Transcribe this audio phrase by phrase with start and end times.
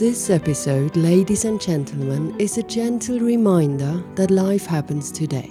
[0.00, 5.50] This episode, ladies and gentlemen, is a gentle reminder that life happens today.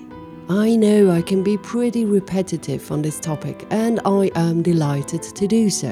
[0.49, 5.45] I know I can be pretty repetitive on this topic, and I am delighted to
[5.45, 5.91] do so.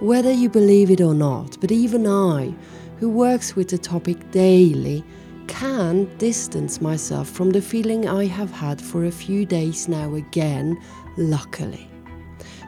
[0.00, 2.52] Whether you believe it or not, but even I,
[2.98, 5.04] who works with the topic daily,
[5.46, 10.82] can distance myself from the feeling I have had for a few days now again,
[11.16, 11.88] luckily.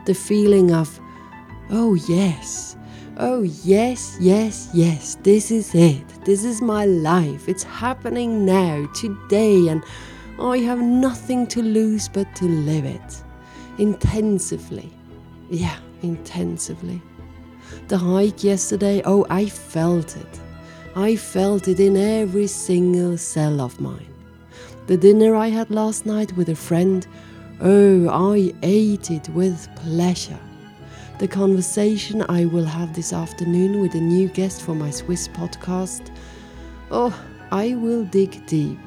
[0.06, 1.00] The feeling of,
[1.70, 2.76] oh yes,
[3.18, 9.68] oh yes, yes, yes, this is it, this is my life, it's happening now, today,
[9.68, 9.82] and
[10.40, 13.22] I have nothing to lose but to live it.
[13.78, 14.90] Intensively.
[15.50, 17.00] Yeah, intensively.
[17.88, 20.40] The hike yesterday, oh, I felt it.
[20.96, 24.12] I felt it in every single cell of mine.
[24.86, 27.06] The dinner I had last night with a friend,
[27.60, 30.38] oh, I ate it with pleasure.
[31.18, 36.14] The conversation I will have this afternoon with a new guest for my Swiss podcast,
[36.90, 37.14] oh,
[37.50, 38.78] I will dig deep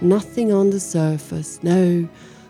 [0.00, 1.62] nothing on the surface.
[1.62, 2.08] No,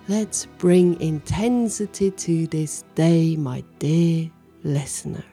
[0.08, 4.30] let's bring intensity to this day, my dear
[4.64, 5.24] listener.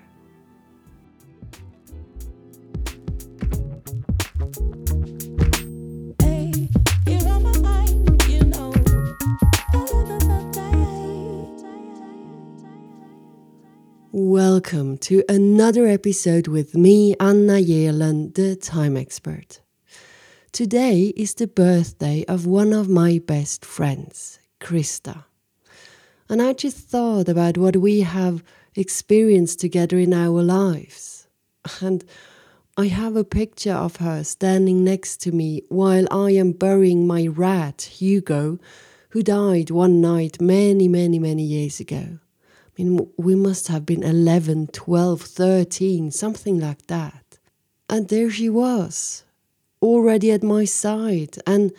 [14.36, 19.62] Welcome to another episode with me, Anna Yerlan, the time expert.
[20.52, 25.24] Today is the birthday of one of my best friends, Krista.
[26.28, 28.44] And I just thought about what we have
[28.76, 31.30] experienced together in our lives.
[31.80, 32.04] And
[32.76, 37.28] I have a picture of her standing next to me while I am burying my
[37.28, 38.60] rat, Hugo,
[39.12, 42.20] who died one night many, many, many years ago.
[42.78, 47.38] I mean, we must have been 11, 12, 13, something like that.
[47.90, 49.24] And there she was,
[49.82, 51.72] already at my side and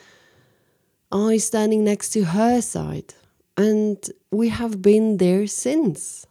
[1.13, 3.15] I standing next to her side.
[3.57, 3.99] And
[4.31, 6.27] we have been there since.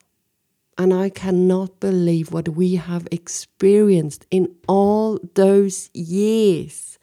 [0.78, 7.00] And I cannot believe what we have experienced in all those years.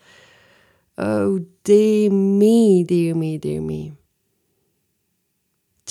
[0.99, 3.93] Oh, dear me, dear me, dear me.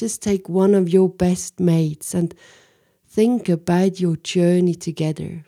[0.01, 2.33] Just take one of your best mates and
[3.07, 5.45] think about your journey together.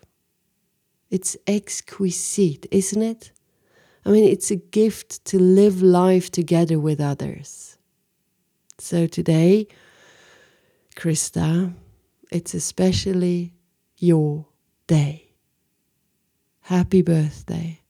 [1.09, 3.31] It's exquisite, isn't it?
[4.05, 7.79] I mean, it's a gift to live life together with others.
[8.77, 9.69] So today,
[10.95, 11.73] Krista,
[12.31, 13.55] it's especially
[13.97, 14.45] your
[14.85, 15.31] day.
[16.61, 17.81] Happy birthday,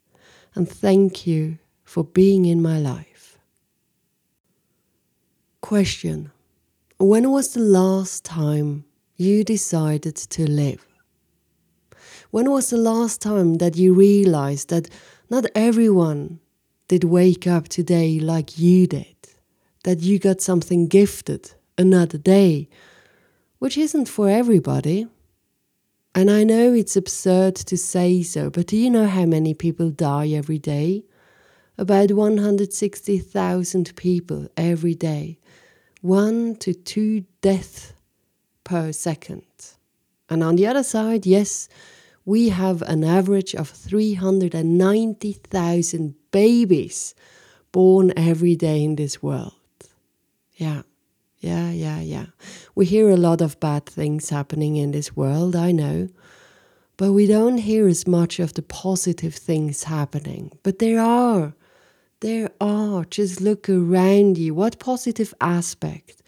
[0.56, 3.38] and thank you for being in my life.
[5.60, 6.33] Question
[7.04, 8.86] When was the last time
[9.18, 10.88] you decided to live?
[12.32, 14.88] When was the last time that you realized that
[15.30, 16.40] not everyone
[16.88, 19.18] did wake up today like you did?
[19.84, 22.70] That you got something gifted another day,
[23.60, 25.08] which isn't for everybody.
[26.16, 29.90] And I know it's absurd to say so, but do you know how many people
[29.90, 31.04] die every day?
[31.78, 35.40] About 160,000 people every day.
[36.04, 37.94] One to two deaths
[38.66, 39.46] per second.
[40.30, 41.70] And on the other side, yes,
[42.26, 47.16] we have an average of 390,000 babies
[47.72, 49.54] born every day in this world.
[50.58, 50.82] Yeah,
[51.40, 52.26] yeah, yeah, yeah.
[52.76, 56.10] We hear a lot of bad things happening in this world, I know.
[56.98, 60.52] But we don't hear as much of the positive things happening.
[60.64, 61.54] But there are.
[62.24, 63.04] There are.
[63.04, 64.54] Just look around you.
[64.54, 66.22] What positive aspect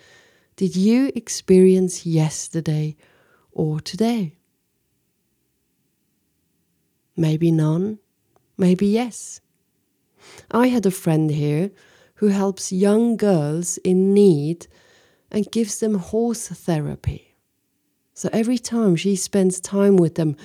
[0.58, 2.98] did you experience yesterday
[3.54, 4.36] or today?
[7.16, 8.00] Maybe none,
[8.58, 9.40] maybe yes.
[10.52, 11.72] I had a friend here
[12.16, 14.68] who helps young girls in need
[15.32, 17.38] and gives them horse therapy.
[18.14, 20.36] So every time she spends time with them,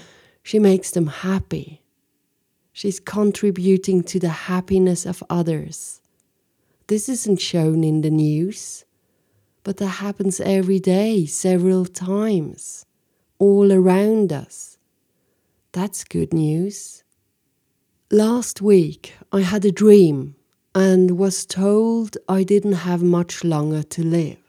[0.45, 1.83] she makes them happy.
[2.81, 6.01] She's contributing to the happiness of others.
[6.87, 8.87] This isn't shown in the news,
[9.65, 12.87] but that happens every day, several times,
[13.39, 14.79] all around us.
[15.73, 17.05] That's good news.
[18.11, 20.37] Last week, I had a dream
[20.75, 24.41] and was told I didn't have much longer to live.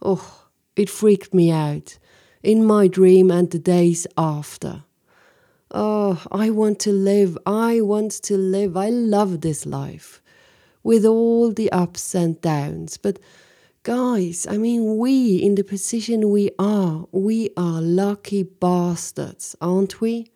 [0.00, 0.46] Oh,
[0.76, 1.98] it freaked me out
[2.42, 4.84] in my dream and the days after.
[5.74, 7.36] Oh, I want to live.
[7.44, 8.76] I want to live.
[8.76, 10.22] I love this life
[10.82, 12.96] with all the ups and downs.
[12.96, 13.18] But
[13.84, 20.30] Guys, I mean, we, in the position we are, we are lucky bastards, aren't we?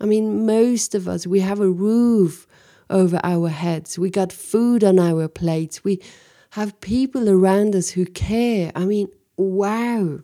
[0.00, 2.46] I mean, most of us, we have a roof
[2.88, 6.00] over our heads, we got food on our plates, we
[6.52, 8.72] have people around us who care.
[8.74, 10.20] I mean, wow.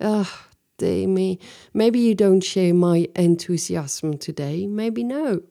[0.00, 0.46] Oh,
[0.78, 1.38] dear me.
[1.72, 4.66] Maybe you don't share my enthusiasm today.
[4.66, 5.42] Maybe no.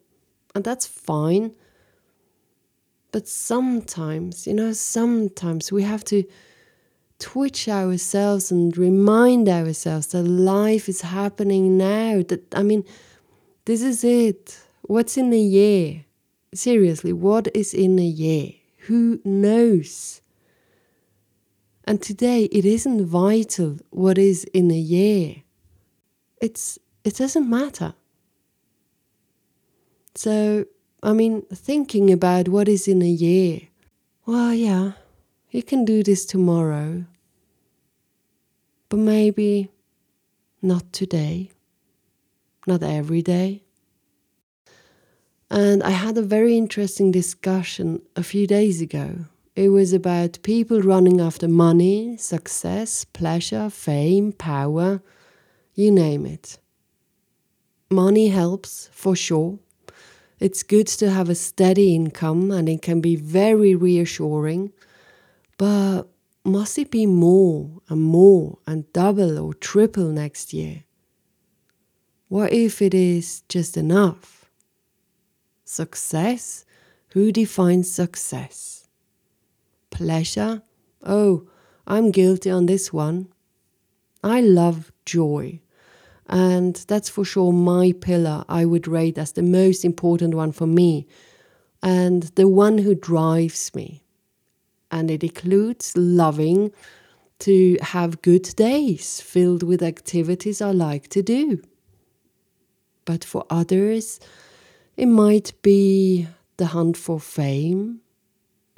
[0.54, 1.54] And that's fine.
[3.12, 6.24] But sometimes, you know, sometimes we have to
[7.20, 12.24] twitch ourselves and remind ourselves that life is happening now.
[12.28, 12.84] That, I mean,
[13.66, 14.60] this is it.
[14.82, 16.06] What's in a year?
[16.54, 18.52] Seriously, what is in a year?
[18.88, 20.22] Who knows?
[21.86, 25.44] And today it isn't vital what is in a year.
[26.42, 27.94] It's it doesn't matter.
[30.16, 30.66] So,
[31.04, 33.62] I mean, thinking about what is in a year.
[34.26, 34.94] Well, yeah,
[35.52, 37.06] you can do this tomorrow.
[38.90, 39.70] But maybe
[40.62, 41.52] not today.
[42.66, 43.62] Not every day.
[45.52, 50.82] And I had a very interesting discussion a few days ago it was about people
[50.82, 55.02] running after money, success, pleasure, fame, power,
[55.74, 56.58] you name it.
[57.90, 59.60] Money helps for sure.
[60.40, 64.74] It's good to have a steady income and it can be very reassuring.
[65.58, 66.04] But
[66.44, 70.84] must it be more and more and double or triple next year?
[72.28, 74.50] What if it is just enough?
[75.64, 76.66] Success?
[77.10, 78.85] Who defines success?
[79.96, 80.62] Pleasure.
[81.04, 81.48] Oh,
[81.88, 83.30] I'm guilty on this one.
[84.22, 85.62] I love joy.
[86.28, 90.68] And that's for sure my pillar I would rate as the most important one for
[90.68, 91.08] me
[91.82, 94.04] and the one who drives me.
[94.92, 96.72] And it includes loving
[97.40, 101.62] to have good days filled with activities I like to do.
[103.06, 104.20] But for others,
[104.98, 106.28] it might be
[106.58, 108.02] the hunt for fame,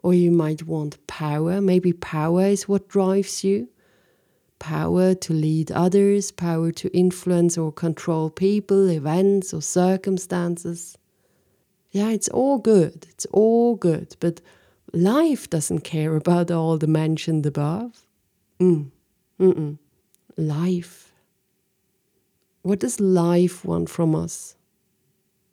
[0.03, 1.61] or you might want power.
[1.61, 3.69] Maybe power is what drives you.
[4.59, 10.97] Power to lead others, power to influence or control people, events, or circumstances.
[11.91, 13.07] Yeah, it's all good.
[13.09, 14.15] It's all good.
[14.19, 14.41] But
[14.93, 18.07] life doesn't care about all the mentioned above.
[18.59, 18.91] Mm.
[19.39, 19.77] Mm-mm.
[20.37, 21.11] Life.
[22.63, 24.55] What does life want from us?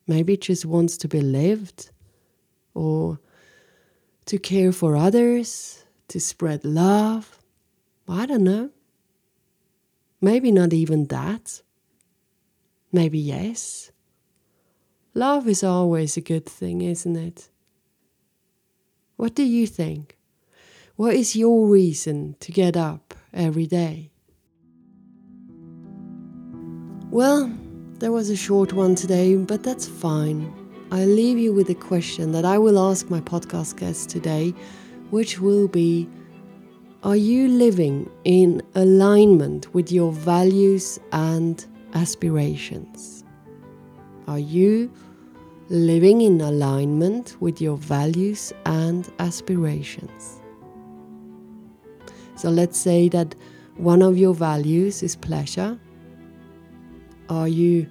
[0.07, 1.91] Maybe it just wants to be lived
[2.75, 3.19] or
[4.27, 7.39] to care for others, to spread love.
[8.09, 8.71] I don't know.
[10.21, 11.63] Maybe not even that.
[12.93, 13.91] Maybe yes.
[15.15, 17.51] Love is always a good thing, isn't it?
[19.17, 20.17] What do you think?
[20.97, 24.11] What is your reason to get up every day?
[27.11, 27.53] Well,
[27.99, 30.64] there was a short one today, but that's fine.
[30.95, 34.55] I leave you with a question that I will ask my podcast guest today,
[35.11, 36.09] which will be
[37.03, 43.25] Are you living in alignment with your values and aspirations?
[44.29, 44.89] Are you
[45.69, 50.41] living in alignment with your values and aspirations?
[52.37, 53.35] So let's say that
[53.79, 55.77] one of your values is pleasure.
[57.29, 57.89] Are you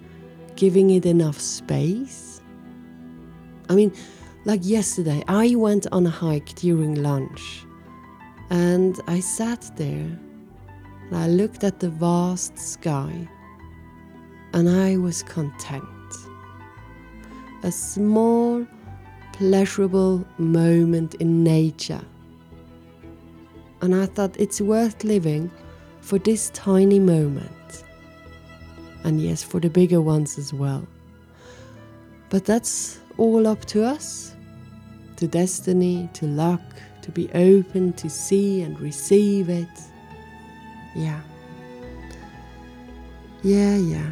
[0.56, 2.33] giving it enough space?
[3.70, 3.94] I mean,
[4.46, 7.66] like yesterday, I went on a hike during lunch
[8.50, 10.20] and I sat there
[11.08, 13.28] and I looked at the vast sky
[14.54, 15.84] and I was content.
[17.64, 18.68] A small,
[19.32, 22.02] pleasurable moment in nature.
[23.82, 25.50] And I thought it's worth living
[26.02, 27.84] for this tiny moment.
[29.04, 30.88] And yes, for the bigger ones as well.
[32.30, 34.36] But that's all up to us,
[35.18, 36.62] to destiny, to luck,
[37.02, 39.68] to be open to see and receive it.
[40.96, 41.22] Yeah.
[43.44, 44.10] Yeah, yeah.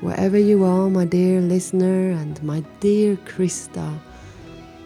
[0.00, 3.98] Wherever you are, my dear listener and my dear Krista,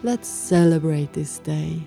[0.02, 1.80] let's celebrate this day.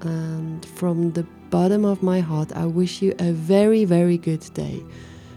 [0.00, 4.82] And from the bottom of my heart, I wish you a very, very good day,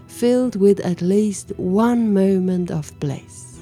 [0.08, 3.57] filled with at least one moment of bliss.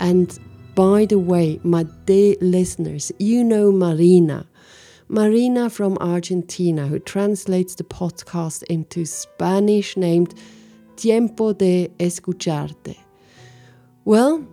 [0.00, 0.38] And
[0.74, 4.46] by the way, my dear listeners, you know Marina.
[5.08, 10.34] Marina from Argentina, who translates the podcast into Spanish, named
[10.96, 12.96] Tiempo de Escucharte.
[14.04, 14.46] Well,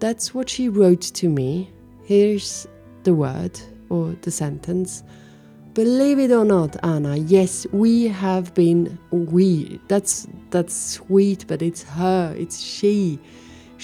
[0.00, 1.70] that's what she wrote to me.
[2.04, 2.66] Here's
[3.04, 3.58] the word
[3.88, 5.02] or the sentence
[5.74, 9.80] believe it or not, Anna, yes, we have been we.
[9.88, 13.18] That's that's sweet, but it's her, it's she.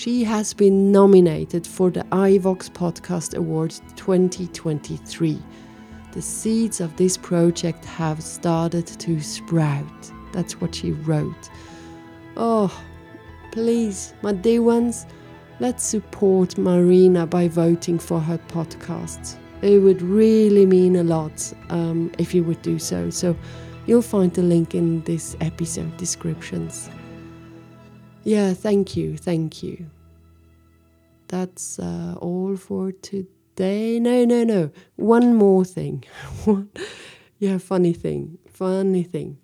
[0.00, 5.42] She has been nominated for the iVoox Podcast Award 2023.
[6.12, 10.11] The seeds of this project have started to sprout.
[10.33, 11.50] That's what she wrote.
[12.35, 12.75] Oh,
[13.52, 15.04] please, my dear ones,
[15.59, 19.37] let's support Marina by voting for her podcast.
[19.61, 23.11] It would really mean a lot um, if you would do so.
[23.11, 23.37] So
[23.85, 26.88] you'll find the link in this episode descriptions.
[28.24, 29.86] Yeah, thank you, thank you.
[31.28, 33.98] That's uh, all for today.
[33.98, 34.70] No, no, no.
[34.96, 36.04] One more thing.
[37.38, 39.38] yeah, funny thing, funny thing.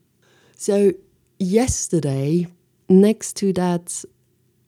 [0.56, 0.92] So,
[1.38, 2.48] yesterday,
[2.88, 4.04] next to that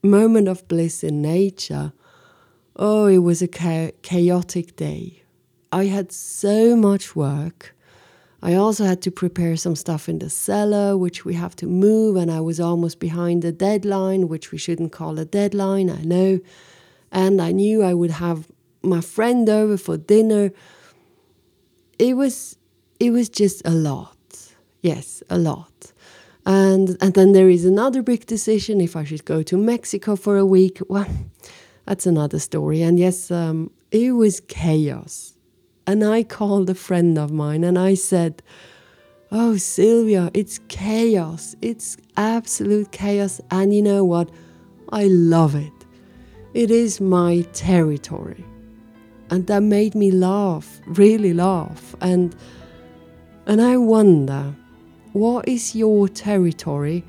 [0.03, 1.93] moment of bliss in nature,
[2.77, 5.23] oh, it was a chaotic day.
[5.71, 7.75] I had so much work.
[8.41, 12.15] I also had to prepare some stuff in the cellar, which we have to move,
[12.17, 16.39] and I was almost behind the deadline, which we shouldn't call a deadline, I know.
[17.11, 18.47] And I knew I would have
[18.83, 20.53] my friend over for dinner.
[21.99, 22.57] It was
[23.01, 24.17] it was just a lot.
[24.83, 25.93] Yes, a lot.
[26.47, 30.37] And and then there is another big decision if I should go to Mexico for
[30.37, 30.79] a week.
[30.89, 31.09] Well,
[31.87, 32.83] that's another story.
[32.83, 35.38] And yes, um, it was chaos
[35.89, 38.43] and I called a friend of mine and I said,
[39.33, 41.57] Oh, Sylvia, it's chaos.
[41.63, 43.41] It's absolute chaos.
[43.51, 44.31] And you know what?
[44.91, 45.73] I love it.
[46.53, 48.45] It is my territory.
[49.31, 51.97] And that made me laugh, really laugh.
[52.03, 52.37] And
[53.47, 54.55] and I wonder,
[55.15, 57.03] what is your territory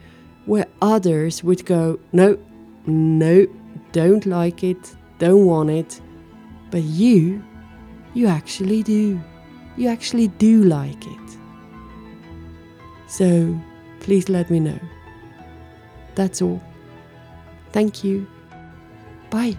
[0.45, 2.39] where others would go, no,
[2.85, 3.45] no,
[3.91, 5.99] don't like it, don't want it,
[6.71, 7.43] but you
[8.13, 9.19] you actually do.
[9.77, 11.37] You actually do like it.
[13.07, 13.59] So
[13.99, 14.79] please let me know.
[16.15, 16.61] That's all.
[17.71, 18.27] Thank you.
[19.29, 19.57] Bye.